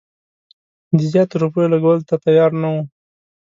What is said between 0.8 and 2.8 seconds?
د زیاتو روپیو لګولو ته تیار نه